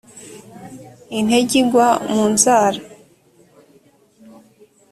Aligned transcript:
intege 1.19 1.55
igwa 1.61 1.87
mu 2.11 2.23
nzara 2.33 2.79